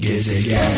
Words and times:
Gezegen 0.00 0.72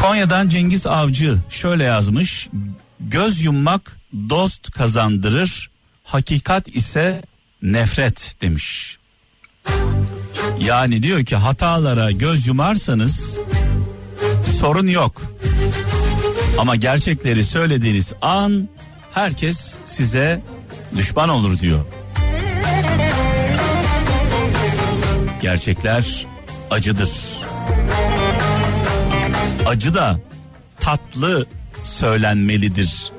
Konya'dan 0.00 0.48
Cengiz 0.48 0.86
Avcı 0.86 1.38
şöyle 1.50 1.84
yazmış. 1.84 2.48
Göz 3.00 3.40
yummak 3.40 3.96
dost 4.30 4.70
kazandırır, 4.70 5.70
hakikat 6.04 6.68
ise 6.68 7.22
nefret 7.62 8.36
demiş. 8.40 8.98
Yani 10.60 11.02
diyor 11.02 11.24
ki 11.24 11.36
hatalara 11.36 12.10
göz 12.10 12.46
yumarsanız 12.46 13.38
sorun 14.60 14.86
yok. 14.86 15.22
Ama 16.58 16.76
gerçekleri 16.76 17.44
söylediğiniz 17.44 18.12
an 18.22 18.68
herkes 19.12 19.78
size 19.84 20.42
düşman 20.96 21.28
olur 21.28 21.58
diyor. 21.58 21.84
Gerçekler 25.44 26.26
acıdır. 26.70 27.10
Acı 29.66 29.94
da 29.94 30.20
tatlı 30.80 31.46
söylenmelidir. 31.84 33.12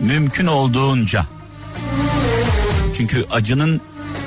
Mümkün 0.00 0.46
olduğunca. 0.46 1.26
Çünkü 2.96 3.24
acının 3.30 3.80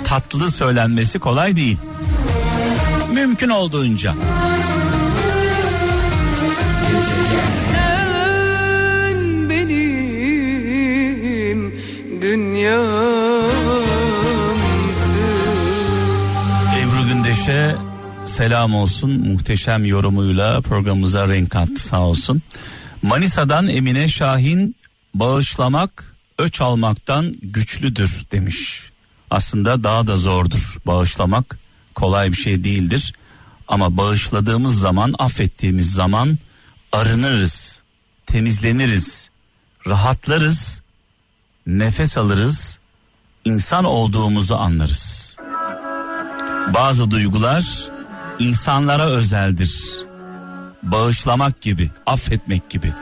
tatlı 0.03 0.51
söylenmesi 0.51 1.19
kolay 1.19 1.55
değil. 1.55 1.77
Mümkün 3.13 3.49
olduğunca. 3.49 4.13
Sen 6.91 7.52
selam 18.33 18.75
olsun 18.75 19.11
muhteşem 19.11 19.85
yorumuyla 19.85 20.61
programımıza 20.61 21.27
renk 21.27 21.49
kattı 21.49 21.83
sağ 21.83 22.01
olsun. 22.01 22.41
Manisa'dan 23.01 23.67
Emine 23.67 24.07
Şahin 24.07 24.75
bağışlamak 25.13 26.15
öç 26.37 26.61
almaktan 26.61 27.35
güçlüdür 27.41 28.25
demiş. 28.31 28.89
Aslında 29.31 29.83
daha 29.83 30.07
da 30.07 30.17
zordur 30.17 30.77
bağışlamak 30.85 31.57
kolay 31.95 32.31
bir 32.31 32.37
şey 32.37 32.63
değildir. 32.63 33.13
Ama 33.67 33.97
bağışladığımız 33.97 34.79
zaman 34.79 35.15
affettiğimiz 35.19 35.93
zaman 35.93 36.37
arınırız, 36.91 37.81
temizleniriz, 38.25 39.29
rahatlarız, 39.87 40.81
nefes 41.67 42.17
alırız, 42.17 42.79
insan 43.45 43.85
olduğumuzu 43.85 44.55
anlarız. 44.55 45.37
Bazı 46.73 47.11
duygular 47.11 47.92
insanlara 48.39 49.05
özeldir. 49.05 50.03
Bağışlamak 50.83 51.61
gibi, 51.61 51.89
affetmek 52.05 52.69
gibi. 52.69 52.93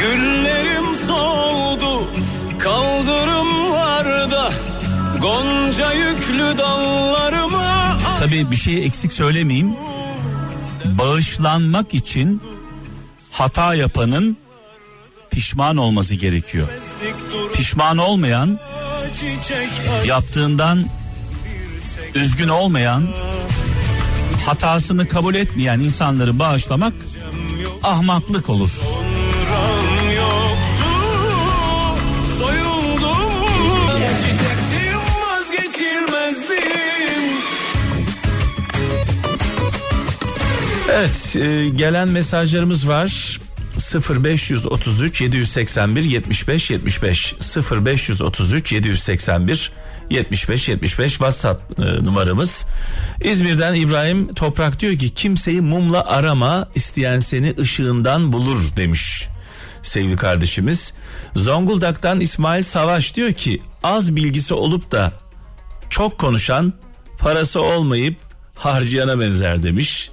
Güllerim 0.00 0.84
soldu 1.06 2.08
kaldırımlarda 2.58 4.52
Gonca 5.20 5.92
yüklü 5.92 6.58
dallarıma 6.58 7.98
Tabii 8.20 8.50
bir 8.50 8.56
şey 8.56 8.86
eksik 8.86 9.12
söylemeyeyim. 9.12 9.74
Bağışlanmak 10.84 11.94
için 11.94 12.42
hata 13.30 13.74
yapanın 13.74 14.36
pişman 15.30 15.76
olması 15.76 16.14
gerekiyor. 16.14 16.68
Pişman 17.54 17.98
olmayan, 17.98 18.58
yaptığından 20.04 20.84
üzgün 22.14 22.48
olmayan, 22.48 23.08
hatasını 24.46 25.08
kabul 25.08 25.34
etmeyen 25.34 25.80
insanları 25.80 26.38
bağışlamak 26.38 26.94
ahmaklık 27.82 28.50
olur. 28.50 28.70
Evet 40.92 41.36
e, 41.36 41.68
gelen 41.68 42.08
mesajlarımız 42.08 42.88
var 42.88 43.40
0533 44.10 45.20
781 45.20 46.04
75 46.04 46.70
75 46.70 47.34
0533 47.70 48.72
781 48.72 49.72
75 50.10 50.68
75 50.68 51.10
WhatsApp 51.10 51.80
e, 51.80 52.04
numaramız. 52.04 52.66
İzmir'den 53.24 53.74
İbrahim 53.74 54.34
Toprak 54.34 54.80
diyor 54.80 54.98
ki 54.98 55.10
kimseyi 55.10 55.60
mumla 55.60 56.06
arama 56.06 56.68
isteyen 56.74 57.20
seni 57.20 57.54
ışığından 57.58 58.32
bulur 58.32 58.76
demiş 58.76 59.28
sevgili 59.82 60.16
kardeşimiz. 60.16 60.92
Zonguldak'tan 61.36 62.20
İsmail 62.20 62.62
Savaş 62.62 63.14
diyor 63.14 63.32
ki 63.32 63.62
az 63.82 64.16
bilgisi 64.16 64.54
olup 64.54 64.92
da 64.92 65.12
çok 65.90 66.18
konuşan 66.18 66.72
parası 67.18 67.62
olmayıp 67.62 68.16
harcayana 68.54 69.20
benzer 69.20 69.62
demiş. 69.62 70.10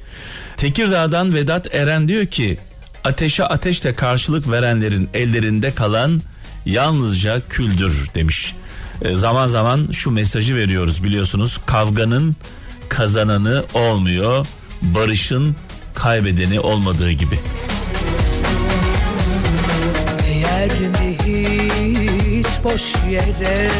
Tekirdağ'dan 0.57 1.33
Vedat 1.33 1.75
Eren 1.75 2.07
diyor 2.07 2.25
ki 2.25 2.59
ateşe 3.03 3.43
ateşle 3.43 3.93
karşılık 3.95 4.51
verenlerin 4.51 5.09
ellerinde 5.13 5.71
kalan 5.71 6.21
yalnızca 6.65 7.41
küldür 7.49 8.07
demiş. 8.15 8.55
E, 9.01 9.15
zaman 9.15 9.47
zaman 9.47 9.91
şu 9.91 10.11
mesajı 10.11 10.55
veriyoruz 10.55 11.03
biliyorsunuz 11.03 11.59
kavganın 11.65 12.35
kazananı 12.89 13.65
olmuyor 13.73 14.47
barışın 14.81 15.55
kaybedeni 15.93 16.59
olmadığı 16.59 17.11
gibi. 17.11 17.39
Değer 20.19 20.69
mi 20.69 21.17
hiç 21.19 22.47
boş 22.63 22.81
yere 23.11 23.71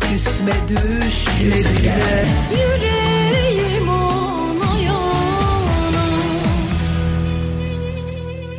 küsme 0.00 0.52
düşlerine 0.68 2.24
Yüreğim 2.52 3.88
ona 3.88 4.80
yana 4.80 6.04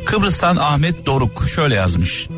Kıbrıs'tan 0.04 0.56
Ahmet 0.56 1.06
Doruk 1.06 1.44
şöyle 1.54 1.74
yazmış. 1.74 2.28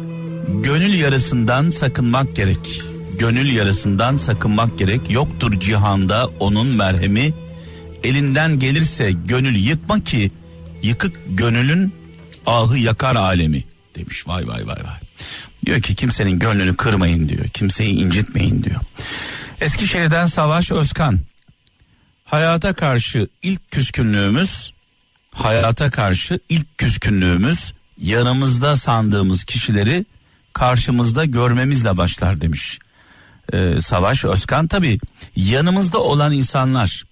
Gönül 0.62 0.94
yarısından 0.94 1.70
sakınmak 1.70 2.36
gerek. 2.36 2.87
Gönül 3.18 3.52
yarısından 3.52 4.16
sakınmak 4.16 4.78
gerek. 4.78 5.10
Yoktur 5.10 5.60
cihanda 5.60 6.26
onun 6.40 6.66
merhemi. 6.66 7.34
Elinden 8.04 8.58
gelirse 8.58 9.12
gönül 9.12 9.54
yıkma 9.54 10.04
ki 10.04 10.30
yıkık 10.82 11.16
gönülün 11.28 11.94
ahı 12.46 12.78
yakar 12.78 13.16
alemi 13.16 13.64
demiş. 13.94 14.28
Vay 14.28 14.48
vay 14.48 14.66
vay 14.66 14.84
vay. 14.84 15.00
Diyor 15.66 15.82
ki 15.82 15.94
kimsenin 15.94 16.38
gönlünü 16.38 16.76
kırmayın 16.76 17.28
diyor. 17.28 17.48
Kimseyi 17.48 17.94
incitmeyin 17.94 18.62
diyor. 18.62 18.80
Eskişehir'den 19.60 20.26
Savaş 20.26 20.70
Özkan. 20.70 21.18
Hayata 22.24 22.72
karşı 22.72 23.28
ilk 23.42 23.70
küskünlüğümüz 23.70 24.72
hayata 25.34 25.90
karşı 25.90 26.40
ilk 26.48 26.78
küskünlüğümüz 26.78 27.72
yanımızda 27.98 28.76
sandığımız 28.76 29.44
kişileri 29.44 30.06
karşımızda 30.52 31.24
görmemizle 31.24 31.96
başlar 31.96 32.40
demiş. 32.40 32.78
Ee, 33.52 33.80
Savaş 33.80 34.24
Özkan 34.24 34.66
tabi 34.66 34.98
yanımızda 35.36 35.98
olan 35.98 36.32
insanlar 36.32 37.04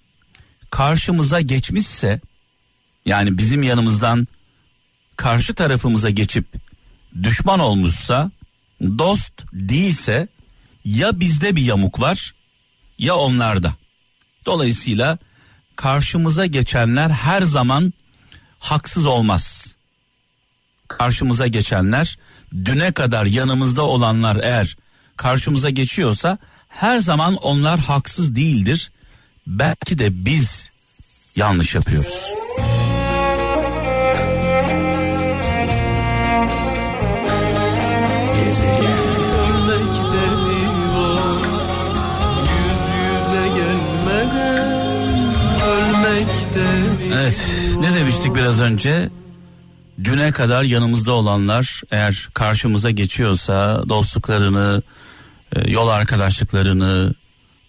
karşımıza 0.69 1.41
geçmişse 1.41 2.21
yani 3.05 3.37
bizim 3.37 3.63
yanımızdan 3.63 4.27
karşı 5.17 5.53
tarafımıza 5.53 6.09
geçip 6.09 6.45
düşman 7.23 7.59
olmuşsa 7.59 8.31
dost 8.81 9.33
değilse 9.53 10.27
ya 10.85 11.19
bizde 11.19 11.55
bir 11.55 11.61
yamuk 11.61 11.99
var 12.01 12.33
ya 12.97 13.15
onlarda. 13.15 13.73
Dolayısıyla 14.45 15.17
karşımıza 15.75 16.45
geçenler 16.45 17.09
her 17.09 17.41
zaman 17.41 17.93
haksız 18.59 19.05
olmaz. 19.05 19.75
Karşımıza 20.87 21.47
geçenler 21.47 22.17
düne 22.65 22.91
kadar 22.91 23.25
yanımızda 23.25 23.83
olanlar 23.83 24.39
eğer 24.43 24.77
karşımıza 25.17 25.69
geçiyorsa 25.69 26.37
her 26.69 26.99
zaman 26.99 27.35
onlar 27.35 27.79
haksız 27.79 28.35
değildir. 28.35 28.91
Belki 29.47 29.99
de 29.99 30.25
biz 30.25 30.71
yanlış 31.35 31.75
yapıyoruz. 31.75 32.33
Evet 47.13 47.41
ne 47.79 47.95
demiştik 47.95 48.35
biraz 48.35 48.59
önce? 48.59 49.09
Düne 50.03 50.31
kadar 50.31 50.63
yanımızda 50.63 51.13
olanlar 51.13 51.81
eğer 51.91 52.29
karşımıza 52.33 52.89
geçiyorsa 52.89 53.83
dostluklarını 53.89 54.81
e, 55.55 55.71
yol 55.71 55.87
arkadaşlıklarını 55.87 57.13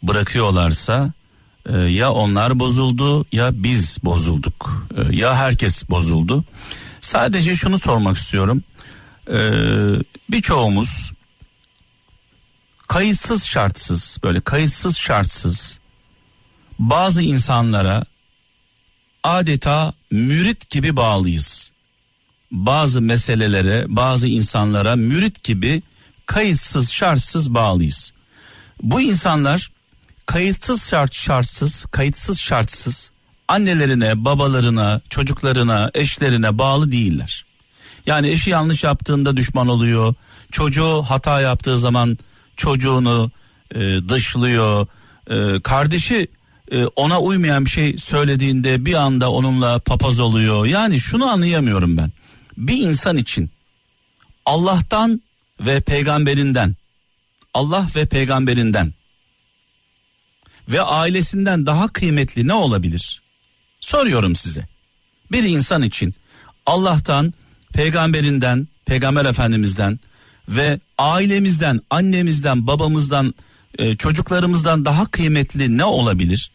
bırakıyorlarsa 0.02 1.12
e, 1.68 1.76
ya 1.76 2.12
onlar 2.12 2.58
bozuldu 2.58 3.26
ya 3.32 3.50
biz 3.52 3.98
bozulduk 4.04 4.88
E, 4.96 5.16
ya 5.16 5.36
herkes 5.36 5.90
bozuldu. 5.90 6.44
Sadece 7.00 7.56
şunu 7.56 7.78
sormak 7.78 8.16
istiyorum. 8.16 8.62
Birçoğumuz 10.30 11.12
kayıtsız 12.88 13.44
şartsız 13.44 14.18
böyle 14.24 14.40
kayıtsız 14.40 14.96
şartsız 14.96 15.78
bazı 16.78 17.22
insanlara 17.22 18.04
adeta 19.22 19.92
mürit 20.10 20.70
gibi 20.70 20.96
bağlıyız. 20.96 21.72
Bazı 22.50 23.00
meselelere, 23.00 23.84
bazı 23.88 24.26
insanlara 24.26 24.96
mürit 24.96 25.44
gibi 25.44 25.82
kayıtsız 26.28 26.90
şartsız 26.90 27.54
bağlıyız. 27.54 28.12
Bu 28.82 29.00
insanlar 29.00 29.70
kayıtsız 30.26 30.88
şart 30.90 31.14
şartsız, 31.14 31.86
kayıtsız 31.86 32.40
şartsız 32.40 33.10
annelerine, 33.48 34.24
babalarına, 34.24 35.00
çocuklarına, 35.10 35.90
eşlerine 35.94 36.58
bağlı 36.58 36.90
değiller. 36.90 37.44
Yani 38.06 38.28
eşi 38.28 38.50
yanlış 38.50 38.84
yaptığında 38.84 39.36
düşman 39.36 39.68
oluyor. 39.68 40.14
Çocuğu 40.52 41.02
hata 41.02 41.40
yaptığı 41.40 41.78
zaman 41.78 42.18
çocuğunu 42.56 43.30
e, 43.74 43.78
dışlıyor. 44.08 44.86
E, 45.30 45.60
kardeşi 45.60 46.28
e, 46.70 46.84
ona 46.84 47.20
uymayan 47.20 47.64
bir 47.64 47.70
şey 47.70 47.98
söylediğinde 47.98 48.84
bir 48.84 48.94
anda 48.94 49.30
onunla 49.30 49.78
papaz 49.78 50.20
oluyor. 50.20 50.66
Yani 50.66 51.00
şunu 51.00 51.26
anlayamıyorum 51.26 51.96
ben. 51.96 52.12
Bir 52.56 52.76
insan 52.76 53.16
için 53.16 53.50
Allah'tan 54.46 55.22
ve 55.60 55.80
peygamberinden 55.80 56.76
Allah 57.54 57.86
ve 57.96 58.06
peygamberinden 58.06 58.94
ve 60.68 60.82
ailesinden 60.82 61.66
daha 61.66 61.88
kıymetli 61.88 62.48
ne 62.48 62.54
olabilir? 62.54 63.22
Soruyorum 63.80 64.36
size. 64.36 64.66
Bir 65.32 65.44
insan 65.44 65.82
için 65.82 66.14
Allah'tan, 66.66 67.34
peygamberinden, 67.72 68.68
peygamber 68.86 69.24
efendimizden 69.24 70.00
ve 70.48 70.80
ailemizden, 70.98 71.80
annemizden, 71.90 72.66
babamızdan, 72.66 73.34
e, 73.78 73.96
çocuklarımızdan 73.96 74.84
daha 74.84 75.06
kıymetli 75.06 75.78
ne 75.78 75.84
olabilir? 75.84 76.50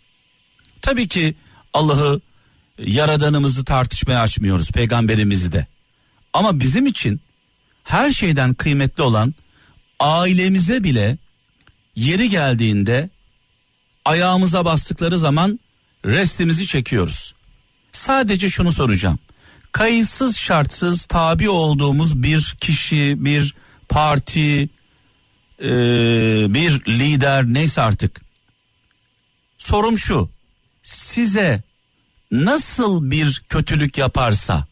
Tabii 0.81 1.07
ki 1.07 1.35
Allah'ı 1.73 2.21
yaradanımızı 2.79 3.65
tartışmaya 3.65 4.21
açmıyoruz, 4.21 4.71
peygamberimizi 4.71 5.51
de. 5.51 5.67
Ama 6.33 6.59
bizim 6.59 6.87
için 6.87 7.21
her 7.83 8.11
şeyden 8.11 8.53
kıymetli 8.53 9.03
olan 9.03 9.33
ailemize 9.99 10.83
bile 10.83 11.17
yeri 11.95 12.29
geldiğinde 12.29 13.09
ayağımıza 14.05 14.65
bastıkları 14.65 15.17
zaman 15.17 15.59
restimizi 16.05 16.67
çekiyoruz. 16.67 17.33
Sadece 17.91 18.49
şunu 18.49 18.71
soracağım. 18.71 19.19
Kayıtsız 19.71 20.37
şartsız 20.37 21.05
tabi 21.05 21.49
olduğumuz 21.49 22.23
bir 22.23 22.55
kişi, 22.61 23.15
bir 23.17 23.55
parti, 23.89 24.69
e, 25.59 25.69
bir 26.53 26.85
lider 26.87 27.45
neyse 27.45 27.81
artık. 27.81 28.21
Sorum 29.57 29.97
şu. 29.97 30.29
Size 30.83 31.63
nasıl 32.31 33.11
bir 33.11 33.43
kötülük 33.49 33.97
yaparsa 33.97 34.67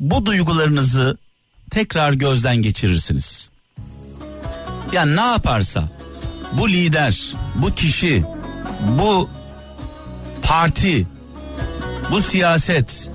bu 0.00 0.26
duygularınızı 0.26 1.18
tekrar 1.70 2.12
gözden 2.12 2.56
geçirirsiniz. 2.56 3.50
Yani 4.92 5.16
ne 5.16 5.20
yaparsa 5.20 5.88
bu 6.52 6.68
lider, 6.68 7.34
bu 7.54 7.74
kişi, 7.74 8.24
bu 8.98 9.30
parti, 10.42 11.06
bu 12.10 12.22
siyaset 12.22 13.10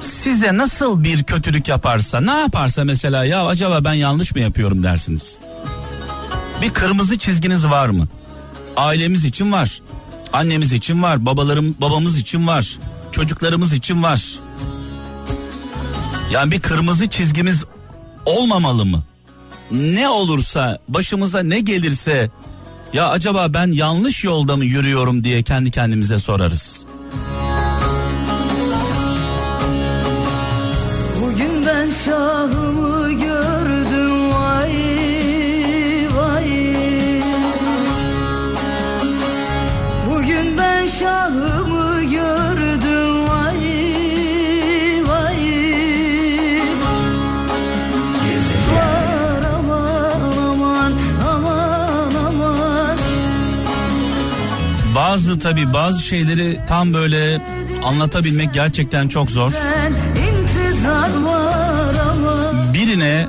size 0.00 0.56
nasıl 0.56 1.04
bir 1.04 1.22
kötülük 1.22 1.68
yaparsa, 1.68 2.20
ne 2.20 2.30
yaparsa 2.40 2.84
mesela 2.84 3.24
ya 3.24 3.46
acaba 3.46 3.84
ben 3.84 3.92
yanlış 3.92 4.34
mı 4.34 4.40
yapıyorum 4.40 4.82
dersiniz. 4.82 5.38
Bir 6.62 6.70
kırmızı 6.70 7.18
çizginiz 7.18 7.66
var 7.66 7.88
mı? 7.88 8.08
Ailemiz 8.76 9.24
için 9.24 9.52
var. 9.52 9.80
Annemiz 10.32 10.72
için 10.72 11.02
var, 11.02 11.26
babalarım 11.26 11.76
babamız 11.80 12.18
için 12.18 12.46
var, 12.46 12.78
çocuklarımız 13.12 13.72
için 13.72 14.02
var. 14.02 14.38
Yani 16.34 16.50
bir 16.50 16.60
kırmızı 16.60 17.08
çizgimiz 17.08 17.64
olmamalı 18.26 18.86
mı? 18.86 19.02
Ne 19.70 20.08
olursa, 20.08 20.78
başımıza 20.88 21.42
ne 21.42 21.60
gelirse 21.60 22.30
ya 22.92 23.08
acaba 23.08 23.54
ben 23.54 23.72
yanlış 23.72 24.24
yolda 24.24 24.56
mı 24.56 24.64
yürüyorum 24.64 25.24
diye 25.24 25.42
kendi 25.42 25.70
kendimize 25.70 26.18
sorarız. 26.18 26.86
Bugün 31.22 31.66
ben 31.66 31.90
şahımı 32.04 33.12
Bazı 55.34 55.42
tabi 55.42 55.72
bazı 55.72 56.02
şeyleri 56.02 56.60
tam 56.68 56.94
böyle 56.94 57.40
anlatabilmek 57.84 58.54
gerçekten 58.54 59.08
çok 59.08 59.30
zor. 59.30 59.52
Birine 62.74 63.28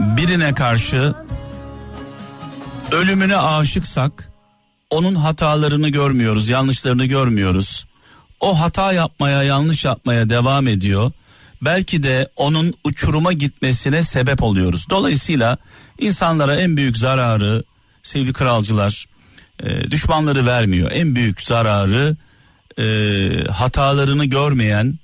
birine 0.00 0.54
karşı 0.54 1.14
ölümüne 2.92 3.36
aşıksak 3.36 4.32
onun 4.90 5.14
hatalarını 5.14 5.88
görmüyoruz, 5.88 6.48
yanlışlarını 6.48 7.04
görmüyoruz. 7.04 7.86
O 8.40 8.60
hata 8.60 8.92
yapmaya, 8.92 9.42
yanlış 9.42 9.84
yapmaya 9.84 10.28
devam 10.28 10.68
ediyor. 10.68 11.12
Belki 11.62 12.02
de 12.02 12.28
onun 12.36 12.74
uçuruma 12.84 13.32
gitmesine 13.32 14.02
sebep 14.02 14.42
oluyoruz. 14.42 14.86
Dolayısıyla 14.90 15.58
insanlara 15.98 16.56
en 16.56 16.76
büyük 16.76 16.96
zararı 16.96 17.64
sevgili 18.02 18.32
kralcılar 18.32 19.09
e, 19.62 19.90
düşmanları 19.90 20.46
vermiyor. 20.46 20.90
En 20.94 21.14
büyük 21.14 21.42
zararı 21.42 22.16
e, 22.78 22.84
hatalarını 23.50 24.24
görmeyen, 24.24 24.98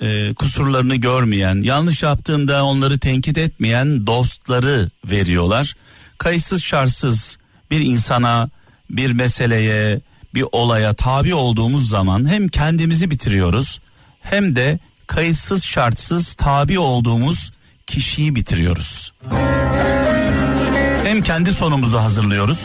e, 0.00 0.34
kusurlarını 0.34 0.96
görmeyen, 0.96 1.62
yanlış 1.62 2.02
yaptığında 2.02 2.64
onları 2.64 2.98
tenkit 2.98 3.38
etmeyen 3.38 4.06
dostları 4.06 4.90
veriyorlar. 5.04 5.74
Kayıtsız 6.18 6.62
şartsız 6.62 7.38
bir 7.70 7.80
insana, 7.80 8.48
bir 8.90 9.12
meseleye, 9.12 10.00
bir 10.34 10.44
olaya 10.52 10.94
tabi 10.94 11.34
olduğumuz 11.34 11.88
zaman 11.88 12.28
hem 12.28 12.48
kendimizi 12.48 13.10
bitiriyoruz 13.10 13.80
hem 14.20 14.56
de 14.56 14.78
kayıtsız 15.06 15.64
şartsız 15.64 16.34
tabi 16.34 16.78
olduğumuz 16.78 17.52
kişiyi 17.86 18.34
bitiriyoruz. 18.34 19.12
Hem 21.04 21.22
kendi 21.22 21.54
sonumuzu 21.54 21.98
hazırlıyoruz. 21.98 22.60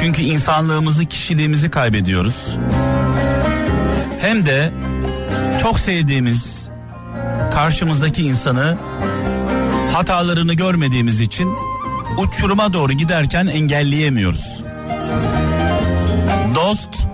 Çünkü 0.00 0.22
insanlığımızı, 0.22 1.06
kişiliğimizi 1.06 1.70
kaybediyoruz. 1.70 2.56
Hem 4.20 4.44
de 4.44 4.72
çok 5.62 5.80
sevdiğimiz 5.80 6.68
karşımızdaki 7.54 8.26
insanı 8.26 8.78
hatalarını 9.92 10.54
görmediğimiz 10.54 11.20
için 11.20 11.48
uçuruma 12.18 12.72
doğru 12.72 12.92
giderken 12.92 13.46
engelleyemiyoruz. 13.46 14.62
Dost 16.54 17.08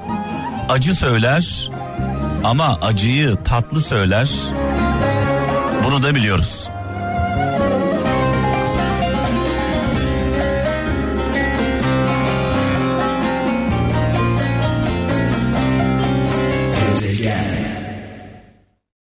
acı 0.68 0.94
söyler 0.94 1.70
ama 2.44 2.78
acıyı 2.82 3.36
tatlı 3.44 3.80
söyler. 3.80 4.30
Bunu 5.84 6.02
da 6.02 6.14
biliyoruz. 6.14 6.65